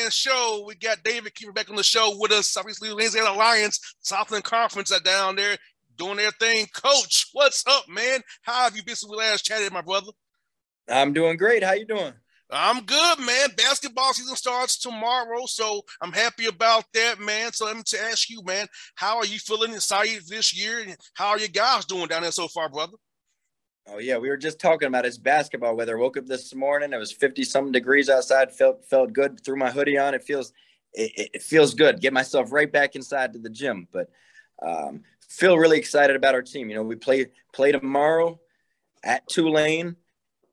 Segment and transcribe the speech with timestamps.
[0.00, 0.64] Man Show.
[0.66, 2.56] We got David Kiefer back on the show with us.
[2.56, 5.56] Obviously, Louisiana Lions, Southland Conference are down there
[5.96, 6.66] doing their thing.
[6.72, 8.20] Coach, what's up, man?
[8.42, 10.12] How have you been since we last chatted, my brother?
[10.88, 11.62] I'm doing great.
[11.62, 12.12] How you doing?
[12.50, 13.50] I'm good, man.
[13.56, 17.52] Basketball season starts tomorrow, so I'm happy about that, man.
[17.52, 21.28] So let me to ask you, man, how are you feeling excited this year, how
[21.28, 22.96] are your guys doing down there so far, brother?
[23.88, 25.98] Oh yeah, we were just talking about his basketball weather.
[25.98, 28.52] Woke up this morning, it was fifty something degrees outside.
[28.52, 29.42] Felt felt good.
[29.44, 30.14] Threw my hoodie on.
[30.14, 30.52] It feels
[30.92, 32.00] it, it feels good.
[32.00, 33.88] Get myself right back inside to the gym.
[33.90, 34.10] But
[34.62, 36.68] um, feel really excited about our team.
[36.68, 38.38] You know, we play play tomorrow
[39.02, 39.96] at Tulane,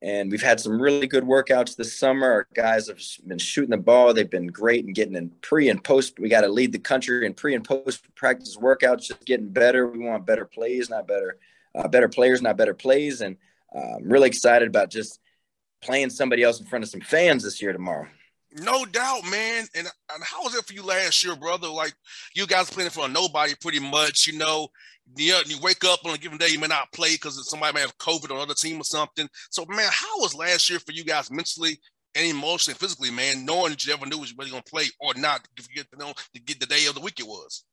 [0.01, 2.31] and we've had some really good workouts this summer.
[2.31, 4.13] Our guys have been shooting the ball.
[4.13, 6.17] They've been great and getting in pre and post.
[6.19, 9.07] We got to lead the country in pre and post practice workouts.
[9.07, 9.87] Just getting better.
[9.87, 11.37] We want better plays, not better
[11.77, 13.21] uh, better players, not better plays.
[13.21, 13.37] And
[13.75, 15.19] uh, I'm really excited about just
[15.81, 18.07] playing somebody else in front of some fans this year tomorrow.
[18.59, 19.67] No doubt, man.
[19.75, 21.67] And, and how was it for you last year, brother?
[21.67, 21.93] Like
[22.35, 24.69] you guys playing for nobody pretty much, you know.
[25.15, 27.79] You, you wake up on a given day, you may not play because somebody may
[27.79, 29.29] have COVID on another team or something.
[29.51, 31.79] So, man, how was last year for you guys mentally
[32.13, 35.13] and emotionally, physically, man, knowing that you never knew was really going to play or
[35.15, 37.63] not if you get to know to get the day of the week it was?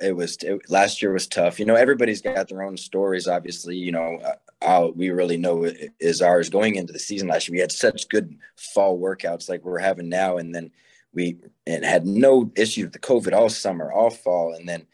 [0.00, 1.58] It was it, last year was tough.
[1.58, 3.28] You know, everybody's got their own stories.
[3.28, 6.50] Obviously, you know, uh, all we really know is ours.
[6.50, 10.08] Going into the season last year, we had such good fall workouts like we're having
[10.08, 10.70] now, and then
[11.12, 14.86] we and had no issue with the COVID all summer, all fall, and then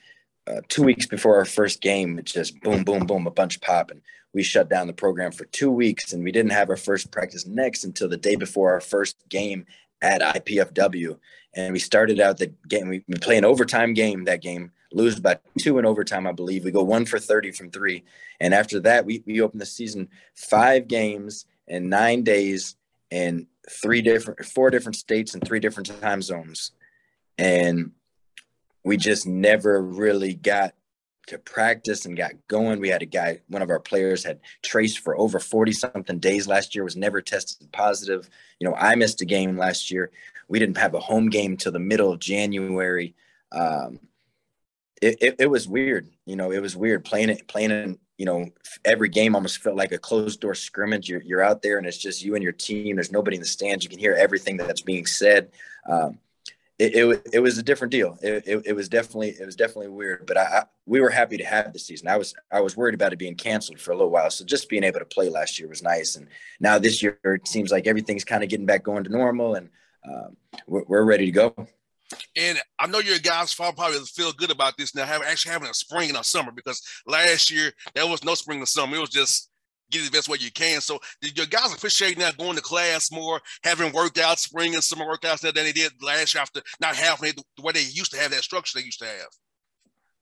[0.46, 3.90] uh, two weeks before our first game, it just boom, boom, boom, a bunch pop,
[3.90, 4.00] and
[4.32, 7.46] we shut down the program for two weeks, and we didn't have our first practice
[7.46, 9.66] next until the day before our first game
[10.02, 11.18] at IPFW,
[11.54, 12.88] and we started out the game.
[12.88, 16.64] We, we play an overtime game that game lose by two in overtime, I believe.
[16.64, 18.02] We go one for 30 from three.
[18.40, 22.76] And after that, we, we open the season five games in nine days
[23.10, 26.72] in three different, four different states and three different time zones.
[27.36, 27.92] And
[28.84, 30.74] we just never really got
[31.26, 32.80] to practice and got going.
[32.80, 36.46] We had a guy, one of our players had traced for over 40 something days
[36.46, 38.30] last year, was never tested positive.
[38.60, 40.10] You know, I missed a game last year.
[40.48, 43.14] We didn't have a home game till the middle of January.
[43.50, 43.98] Um,
[45.02, 46.08] it, it, was weird.
[46.24, 48.48] You know, it was weird playing it, playing in, you know,
[48.84, 51.08] every game almost felt like a closed door scrimmage.
[51.08, 52.96] You're, you're out there and it's just you and your team.
[52.96, 53.84] There's nobody in the stands.
[53.84, 55.50] You can hear everything that's being said.
[55.88, 56.18] Um,
[56.78, 58.18] it, it, it, was a different deal.
[58.22, 61.38] It, it, it, was definitely, it was definitely weird, but I, I, we were happy
[61.38, 62.08] to have the season.
[62.08, 64.30] I was, I was worried about it being canceled for a little while.
[64.30, 66.16] So just being able to play last year was nice.
[66.16, 66.26] And
[66.60, 69.70] now this year, it seems like everything's kind of getting back going to normal and
[70.06, 70.36] um,
[70.66, 71.66] we're, we're ready to go.
[72.36, 75.74] And I know your guys probably feel good about this now, having actually having a
[75.74, 78.96] spring and a summer because last year there was no spring and summer.
[78.96, 79.50] It was just
[79.90, 80.80] get the best way you can.
[80.80, 85.04] So did your guys appreciate now going to class more, having workouts, spring and summer
[85.04, 88.30] workouts than they did last year after not having the way they used to have
[88.30, 89.28] that structure they used to have?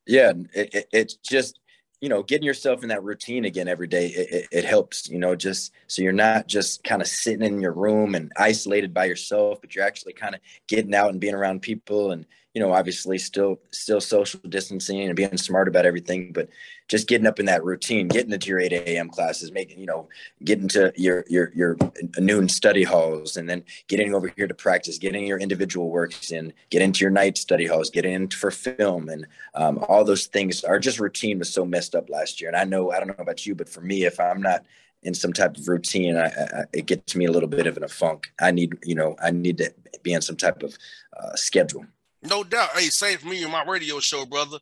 [0.07, 1.59] Yeah, it, it, it's just
[2.01, 5.17] you know, getting yourself in that routine again every day, it, it, it, helps, you
[5.17, 9.05] know, just so you're not just kind of sitting in your room and isolated by
[9.05, 12.71] yourself, but you're actually kind of getting out and being around people and, you know,
[12.71, 16.47] obviously still still social distancing and being smart about everything, but
[16.87, 19.09] just getting up in that routine, getting into your 8 a.m.
[19.09, 20.07] classes, making, you know,
[20.45, 21.75] getting to your your your
[22.17, 26.53] noon study halls and then getting over here to practice, getting your individual works in,
[26.69, 30.63] get into your night study halls, getting in for film and um, all those things
[30.63, 32.49] are just routine was so messed up last year.
[32.49, 34.65] And I know I don't know about you, but for me, if I'm not
[35.03, 37.83] in some type of routine, I, I, it gets me a little bit of in
[37.83, 38.31] a funk.
[38.39, 39.73] I need, you know, I need to
[40.03, 40.77] be in some type of
[41.19, 41.85] uh, schedule.
[42.27, 42.69] No doubt.
[42.75, 44.57] Hey, same for me and my radio show, brother.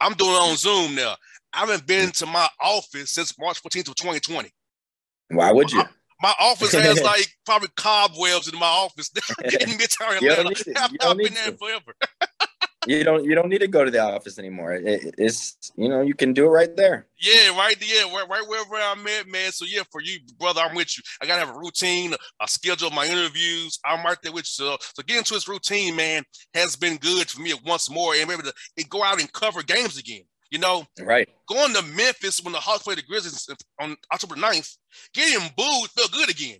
[0.00, 1.14] I'm doing it on Zoom now.
[1.52, 4.50] I haven't been to my office since March 14th of 2020.
[5.30, 5.78] Why would you?
[5.78, 5.88] My,
[6.22, 9.10] my office has like probably cobwebs in my office
[9.44, 10.90] in Midtown Atlanta.
[11.02, 11.94] I've, been there forever.
[12.86, 14.72] you don't you don't need to go to the office anymore.
[14.72, 17.06] It, it's you know you can do it right there.
[17.20, 17.76] Yeah, right.
[17.80, 19.52] Yeah, right, right wherever I'm at, man.
[19.52, 21.02] So yeah, for you, brother, I'm with you.
[21.20, 23.78] I gotta have a routine, a schedule my interviews.
[23.84, 24.66] I'm right there with you.
[24.66, 26.24] So, so getting to this routine, man,
[26.54, 29.98] has been good for me once more, and maybe to go out and cover games
[29.98, 30.22] again.
[30.50, 31.28] You know, right?
[31.48, 33.48] Going to Memphis when the Hawks played the Grizzlies
[33.80, 34.76] on October 9th,
[35.14, 36.58] getting booed felt good again.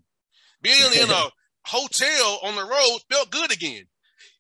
[0.63, 1.25] Being in a
[1.67, 3.85] hotel on the road felt good again.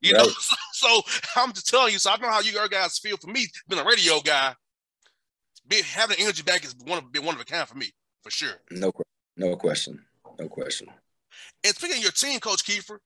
[0.03, 0.27] You right.
[0.27, 1.03] know, so, so,
[1.37, 1.99] I'm just telling you.
[1.99, 3.17] So I know how you guys feel.
[3.17, 4.55] For me, being a radio guy,
[5.69, 7.91] be, having energy back is one of been one of a kind for me,
[8.23, 8.55] for sure.
[8.71, 8.93] No,
[9.37, 10.05] no question,
[10.39, 10.89] no question.
[11.65, 12.99] And speaking of your team, Coach Kiefer,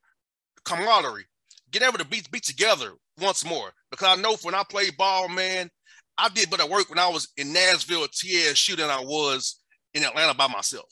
[0.64, 1.26] camaraderie,
[1.70, 3.70] get able to be be together once more.
[3.90, 5.70] Because I know when I played ball, man,
[6.18, 9.60] I did better work when I was in Nashville at TSU than I was
[9.92, 10.88] in Atlanta by myself.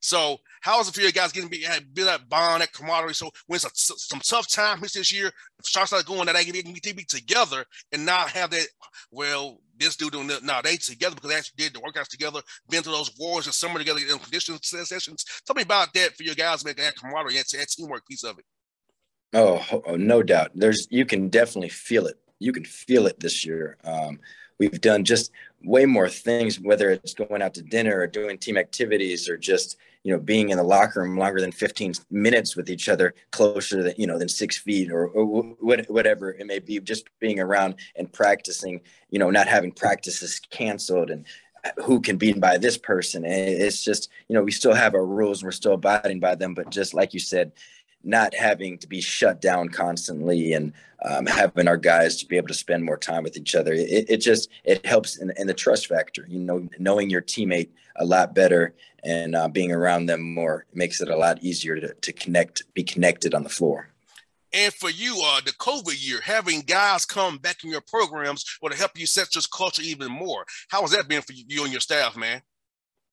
[0.00, 1.50] So how is it for you guys getting
[1.92, 3.14] build that bond, that camaraderie?
[3.14, 5.30] So when it's a, some tough times this year,
[5.62, 8.66] starts like going that they can be together and not have that.
[9.10, 10.42] Well, this dude doing that.
[10.42, 13.54] No, they together because they actually did the workouts together, been to those wars and
[13.54, 15.24] summer together in conditioning sessions.
[15.46, 18.38] Tell me about that for you guys, making that camaraderie, that, that teamwork piece of
[18.38, 18.44] it.
[19.32, 20.50] Oh, oh, no doubt.
[20.54, 22.16] There's you can definitely feel it.
[22.38, 23.76] You can feel it this year.
[23.84, 24.18] Um,
[24.58, 25.30] we've done just
[25.62, 29.76] way more things, whether it's going out to dinner or doing team activities or just
[30.02, 33.82] you know being in the locker room longer than 15 minutes with each other closer
[33.82, 37.74] than you know than six feet or, or whatever it may be just being around
[37.96, 38.80] and practicing
[39.10, 41.26] you know not having practices canceled and
[41.64, 43.22] uh, who can be by this person.
[43.26, 46.54] It's just you know we still have our rules and we're still abiding by them
[46.54, 47.52] but just like you said
[48.02, 50.72] not having to be shut down constantly and
[51.04, 54.08] um, having our guys to be able to spend more time with each other it,
[54.08, 58.04] it just it helps in, in, the trust factor you know knowing your teammate a
[58.04, 62.12] lot better and uh, being around them more makes it a lot easier to, to
[62.12, 63.90] connect be connected on the floor
[64.52, 68.74] and for you, uh, the COVID year, having guys come back in your programs will
[68.74, 70.44] help you set your culture even more.
[70.68, 72.42] How has that been for you and your staff, man?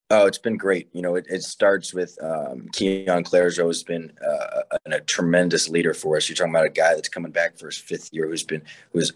[0.10, 0.88] Oh, it's been great.
[0.94, 5.68] You know, it, it starts with um, Keon Clergeot has been uh, a, a, tremendous
[5.68, 6.30] leader for us.
[6.30, 8.62] You're talking about a guy that's coming back for his fifth year, who's been
[8.94, 9.12] who's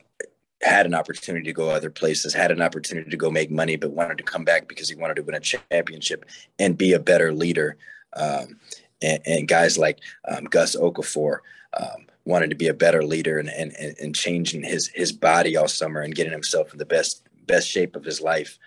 [0.62, 3.92] had an opportunity to go other places, had an opportunity to go make money, but
[3.92, 6.26] wanted to come back because he wanted to win a championship
[6.60, 7.78] and be a better leader.
[8.14, 8.60] Um,
[9.02, 11.38] and, and, guys like um, Gus Okafor
[11.80, 15.70] um, wanted to be a better leader and, and, and changing his his body all
[15.70, 18.60] summer and getting himself in the best best shape of his life.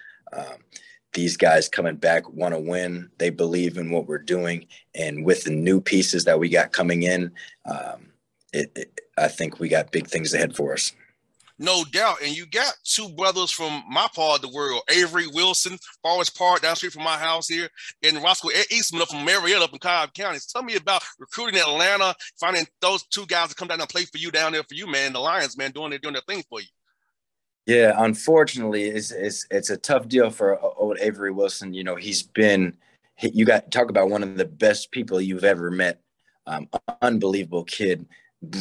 [1.14, 3.10] These guys coming back want to win.
[3.18, 7.04] They believe in what we're doing, and with the new pieces that we got coming
[7.04, 7.32] in,
[7.64, 8.12] um,
[8.52, 10.92] it, it, I think we got big things ahead for us.
[11.58, 12.16] No doubt.
[12.22, 16.62] And you got two brothers from my part of the world, Avery Wilson, Forest Park,
[16.62, 17.68] down street from my house here,
[18.02, 20.38] and Roscoe Eastman up from Marietta up in Cobb County.
[20.52, 24.04] Tell me about recruiting in Atlanta, finding those two guys to come down and play
[24.04, 25.12] for you down there for you, man.
[25.12, 26.66] The Lions, man, doing their doing their thing for you.
[27.66, 31.72] Yeah, unfortunately, it's it's it's a tough deal for old Avery Wilson.
[31.72, 32.76] You know, he's been
[33.22, 36.00] you got talk about one of the best people you've ever met.
[36.46, 36.68] Um,
[37.00, 38.06] unbelievable kid,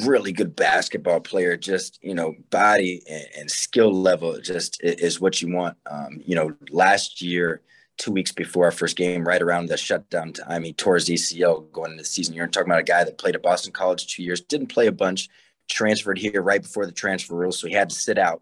[0.05, 1.57] really good basketball player.
[1.57, 5.77] Just you know, body and, and skill level just is what you want.
[5.89, 7.61] Um, you know, last year,
[7.97, 11.69] two weeks before our first game, right around the shutdown time, he tore his ACL
[11.73, 12.35] going into the season.
[12.35, 14.93] You're talking about a guy that played at Boston College two years, didn't play a
[14.93, 15.27] bunch,
[15.69, 18.41] transferred here right before the transfer rules, so he had to sit out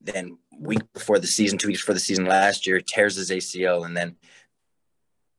[0.00, 3.84] then week before the season, two weeks before the season last year, tears his ACL,
[3.84, 4.16] and then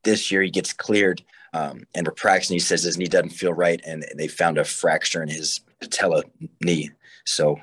[0.04, 1.22] this year he gets cleared.
[1.54, 2.56] Um, and we're practicing.
[2.56, 6.22] He says his knee doesn't feel right, and they found a fracture in his patella
[6.62, 6.90] knee,
[7.24, 7.58] so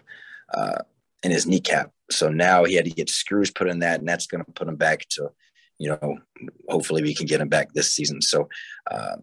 [0.54, 0.80] uh,
[1.24, 1.92] in his kneecap.
[2.12, 4.68] So now he had to get screws put in that, and that's going to put
[4.68, 5.30] him back to,
[5.78, 6.18] you know,
[6.70, 8.22] hopefully we can get him back this season.
[8.22, 8.50] So
[8.90, 9.18] uh,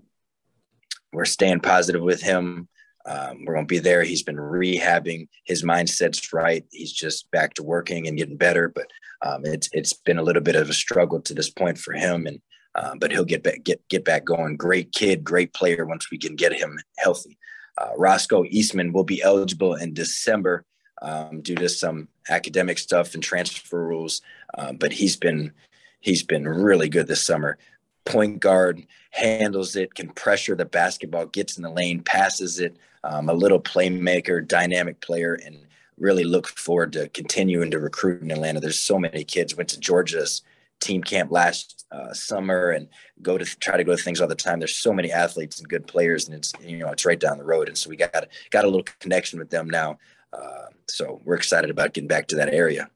[1.12, 2.68] we're staying positive with him.
[3.06, 4.02] Um, we're going to be there.
[4.02, 5.28] He's been rehabbing.
[5.44, 6.64] His mindset's right.
[6.70, 8.68] He's just back to working and getting better.
[8.68, 8.90] But
[9.22, 12.26] um, it's it's been a little bit of a struggle to this point for him.
[12.26, 12.40] And
[12.74, 14.56] uh, but he'll get back get get back going.
[14.56, 15.84] Great kid, great player.
[15.84, 17.38] Once we can get him healthy,
[17.78, 20.64] uh, Roscoe Eastman will be eligible in December
[21.00, 24.22] um, due to some academic stuff and transfer rules.
[24.56, 25.52] Uh, but he's been
[26.00, 27.58] he's been really good this summer
[28.04, 33.28] point guard, handles it, can pressure the basketball, gets in the lane, passes it, um,
[33.28, 35.58] a little playmaker, dynamic player, and
[35.98, 38.60] really look forward to continuing to recruit in Atlanta.
[38.60, 40.42] There's so many kids went to Georgia's
[40.80, 42.88] team camp last uh, summer and
[43.22, 44.58] go to try to go to things all the time.
[44.58, 47.44] There's so many athletes and good players, and it's you know it's right down the
[47.44, 49.98] road, and so we got got a little connection with them now.
[50.32, 52.88] Uh, so we're excited about getting back to that area.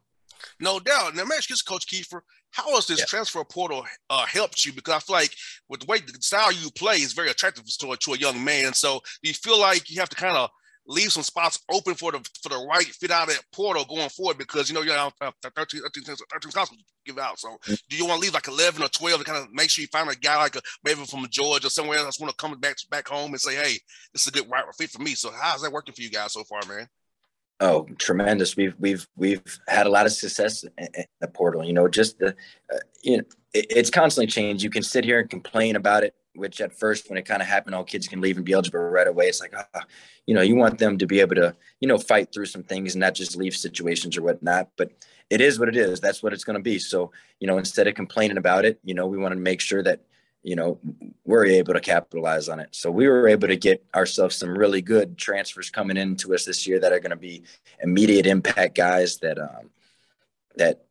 [0.59, 1.15] No doubt.
[1.15, 2.21] Now, man, just Coach Kiefer,
[2.57, 3.05] how has this yeah.
[3.07, 4.73] transfer portal uh, helped you?
[4.73, 5.35] Because I feel like
[5.69, 8.73] with the way the style you play is very attractive to, to a young man.
[8.73, 10.49] So do you feel like you have to kind of
[10.89, 14.09] leave some spots open for the for the right fit out of that portal going
[14.09, 16.71] forward because you know you have 13, 13, 13 spots
[17.05, 17.39] give out.
[17.39, 17.79] So mm.
[17.91, 19.89] do you want to leave like 11 or 12 to kind of make sure you
[19.89, 22.77] find a guy like a, maybe from Georgia or somewhere else want to come back
[22.91, 23.79] back home and say, hey,
[24.15, 25.15] this is a good right fit for me.
[25.15, 26.87] So how's that working for you guys so far, man?
[27.59, 28.57] Oh, tremendous!
[28.57, 30.89] We've we've we've had a lot of success in
[31.21, 31.65] the portal.
[31.65, 32.37] You know, just the
[32.73, 34.63] uh, you know it, it's constantly changed.
[34.63, 37.49] You can sit here and complain about it which at first when it kind of
[37.49, 39.81] happened all kids can leave and be eligible right away it's like uh,
[40.27, 42.95] you know you want them to be able to you know fight through some things
[42.95, 44.91] and not just leave situations or whatnot but
[45.31, 47.11] it is what it is that's what it's going to be so
[47.41, 50.01] you know instead of complaining about it you know we want to make sure that
[50.47, 50.79] you know
[51.25, 54.81] we're able to capitalize on it so we were able to get ourselves some really
[54.81, 57.43] good transfers coming into us this year that are going to be
[57.83, 59.71] immediate impact guys that um
[60.55, 60.85] that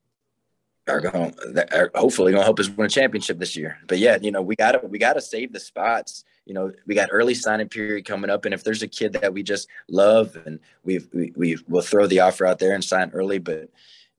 [0.87, 3.79] are going that are hopefully going to help us win a championship this year.
[3.87, 6.23] But yeah, you know, we got to we got to save the spots.
[6.45, 9.33] You know, we got early signing period coming up, and if there's a kid that
[9.33, 13.09] we just love, and we've we we will throw the offer out there and sign
[13.15, 13.39] early.
[13.39, 13.69] But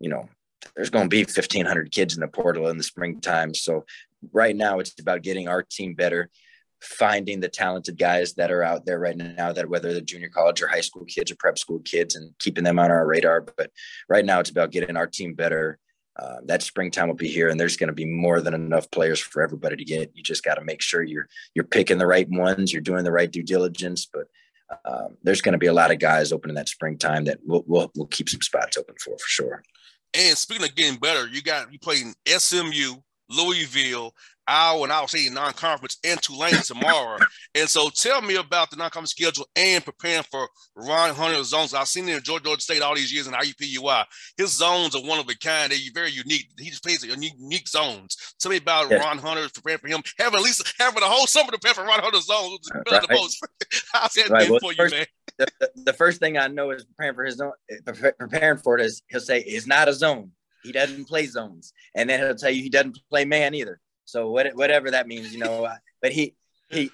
[0.00, 0.28] you know,
[0.74, 3.54] there's going to be 1,500 kids in the portal in the springtime.
[3.54, 3.84] So
[4.32, 6.30] right now, it's about getting our team better,
[6.80, 10.62] finding the talented guys that are out there right now that whether they're junior college
[10.62, 13.40] or high school kids or prep school kids and keeping them on our radar.
[13.40, 13.70] But
[14.08, 15.78] right now it's about getting our team better.
[16.18, 19.20] Uh, that springtime will be here and there's going to be more than enough players
[19.20, 20.12] for everybody to get.
[20.14, 23.12] You just got to make sure you're you're picking the right ones you're doing the
[23.12, 24.26] right due diligence but
[24.86, 27.64] um, there's going to be a lot of guys open in that springtime that we'll,
[27.66, 29.62] we'll, we'll keep some spots open for for sure.
[30.14, 32.94] And speaking of getting better you got you playing smu
[33.28, 34.12] louisville
[34.48, 37.18] Iowa and Iowa State non-conference and Tulane tomorrow.
[37.54, 41.74] and so tell me about the non-conference schedule and preparing for Ron Hunter's zones.
[41.74, 44.04] I've seen him in Georgia, State all these years in IUPUI.
[44.36, 45.72] His zones are one of a kind.
[45.72, 46.48] They're very unique.
[46.58, 48.16] He just plays unique, unique zones.
[48.38, 49.04] Tell me about yes.
[49.04, 51.84] Ron Hunter preparing for him, having at least having a whole summer to prepare for
[51.84, 52.68] Ron Hunter's zones.
[52.90, 53.02] Right.
[53.02, 53.44] The most.
[53.92, 54.48] How's that right.
[54.48, 55.06] well, for first, you, man?
[55.38, 58.78] The, the, the, first thing I know is preparing for his zone, eh, preparing for
[58.78, 60.30] it is he'll say it's not a zone.
[60.62, 61.72] He doesn't play zones.
[61.94, 63.80] And then he'll tell you he doesn't play man either.
[64.04, 65.68] So what, whatever that means, you know,
[66.00, 66.34] but he,
[66.70, 66.90] he,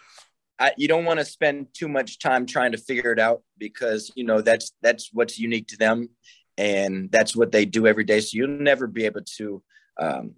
[0.58, 4.10] I, you don't want to spend too much time trying to figure it out because,
[4.14, 6.10] you know, that's, that's what's unique to them
[6.56, 8.20] and that's what they do every day.
[8.20, 9.62] So you'll never be able to,
[9.98, 10.34] um,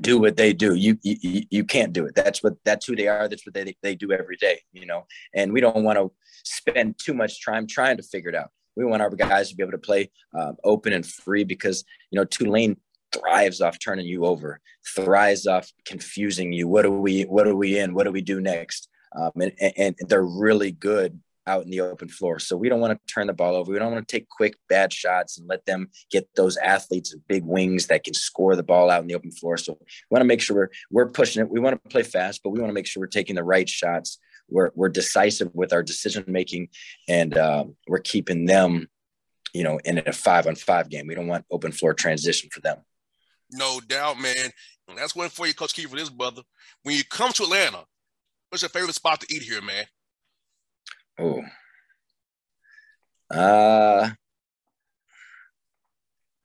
[0.00, 0.74] do what they do.
[0.74, 2.14] You, you you can't do it.
[2.14, 3.28] That's what that's who they are.
[3.28, 4.60] That's what they they do every day.
[4.72, 6.12] You know, and we don't want to
[6.44, 8.50] spend too much time trying to figure it out.
[8.78, 12.16] We want our guys to be able to play um, open and free because you
[12.18, 12.76] know Tulane
[13.12, 14.60] thrives off turning you over,
[14.94, 16.68] thrives off confusing you.
[16.68, 17.22] What are we?
[17.22, 17.92] What are we in?
[17.92, 18.88] What do we do next?
[19.18, 22.38] Um, and, and they're really good out in the open floor.
[22.38, 23.72] So we don't want to turn the ball over.
[23.72, 27.26] We don't want to take quick bad shots and let them get those athletes with
[27.26, 29.56] big wings that can score the ball out in the open floor.
[29.56, 31.50] So we want to make sure we're we're pushing it.
[31.50, 33.68] We want to play fast, but we want to make sure we're taking the right
[33.68, 34.18] shots.
[34.48, 36.68] We're we're decisive with our decision making,
[37.08, 38.88] and um, we're keeping them,
[39.52, 41.06] you know, in a five on five game.
[41.06, 42.78] We don't want open floor transition for them.
[43.52, 44.50] No doubt, man.
[44.88, 46.42] And that's one for you, Coach Key, for this brother.
[46.82, 47.84] When you come to Atlanta,
[48.48, 49.84] what's your favorite spot to eat here, man?
[51.18, 51.42] Oh.
[53.30, 54.10] Uh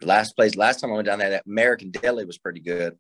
[0.06, 2.98] last place, last time I went down there, that American Deli was pretty good.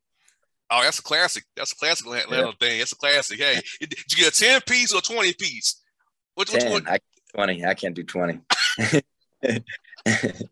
[0.75, 1.43] Oh, that's a classic.
[1.55, 2.51] That's a classic Atlanta yeah.
[2.59, 2.79] thing.
[2.79, 3.39] That's a classic.
[3.39, 5.81] Hey, did you get a 10 piece or 20 piece?
[6.33, 6.63] Which, 10.
[6.63, 6.87] Which one?
[6.87, 6.97] I,
[7.35, 7.65] 20.
[7.65, 8.39] I can't do 20.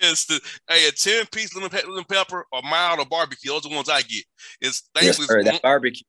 [0.00, 3.50] Yes, the, hey, a 10 piece lemon, pe- lemon pepper or mild or barbecue.
[3.50, 4.24] Those are the ones I get.
[4.60, 6.06] It's thankfully yes, that barbecue.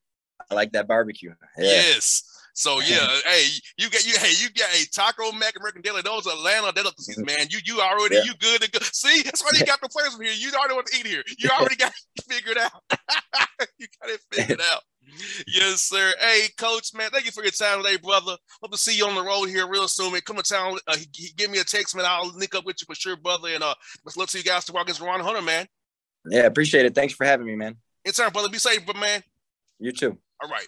[0.50, 1.34] I like that barbecue.
[1.58, 1.64] Yeah.
[1.64, 2.24] Yes.
[2.54, 3.46] So yeah, hey,
[3.78, 6.02] you get you hey, you get a taco mac American Deli.
[6.02, 7.48] Those Atlanta delicacies, man.
[7.50, 8.24] You you already yeah.
[8.24, 8.80] you good to go.
[8.92, 10.34] See, that's why you got the players from here.
[10.34, 11.24] You already want to eat here.
[11.38, 12.72] You already got it figured out.
[13.78, 14.82] you got it figured out
[15.48, 16.14] yes, sir.
[16.20, 18.38] Hey, coach, man, thank you for your time today, brother.
[18.62, 20.22] Hope to see you on the road here real soon, man.
[20.26, 20.98] Come to town, uh,
[21.38, 22.06] give me a text, man.
[22.08, 23.50] I'll link up with you for sure, brother.
[23.50, 25.68] And uh, let's look to you guys to walk against Ron Hunter, man.
[26.30, 26.96] Yeah, appreciate it.
[26.96, 27.78] Thanks for having me, man.
[28.06, 28.50] Anytime, brother.
[28.50, 29.24] Be safe, but man.
[29.80, 30.18] You too.
[30.42, 30.68] All right.